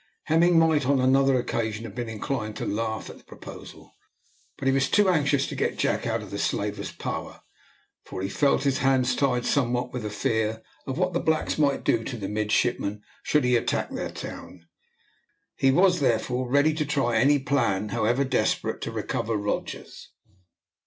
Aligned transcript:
Hemming 0.23 0.57
might 0.57 0.87
on 0.87 0.99
another 0.99 1.37
occasion 1.37 1.83
have 1.83 1.93
been 1.93 2.09
inclined 2.09 2.55
to 2.55 2.65
laugh 2.65 3.07
at 3.07 3.19
the 3.19 3.23
proposal, 3.23 3.93
but 4.57 4.67
he 4.67 4.73
was 4.73 4.89
too 4.89 5.07
anxious 5.07 5.45
to 5.45 5.53
get 5.55 5.77
Jack 5.77 6.07
out 6.07 6.23
of 6.23 6.31
the 6.31 6.39
slavers' 6.39 6.91
power, 6.91 7.41
for 8.03 8.23
he 8.23 8.27
felt 8.27 8.63
his 8.63 8.79
hands 8.79 9.15
tied 9.15 9.45
somewhat 9.45 9.93
with 9.93 10.01
the 10.01 10.09
fear 10.09 10.63
of 10.87 10.97
what 10.97 11.13
the 11.13 11.19
blacks 11.19 11.59
might 11.59 11.83
do 11.83 12.03
to 12.03 12.17
the 12.17 12.27
midshipman 12.27 13.03
should 13.21 13.43
he 13.43 13.55
attack 13.55 13.91
their 13.91 14.09
town. 14.09 14.65
He 15.55 15.69
was, 15.69 15.99
therefore, 15.99 16.49
ready 16.49 16.73
to 16.73 16.85
try 16.87 17.15
any 17.17 17.37
plan, 17.37 17.89
however 17.89 18.23
desperate, 18.23 18.81
to 18.81 18.91
recover 18.91 19.37
Rogers. 19.37 20.09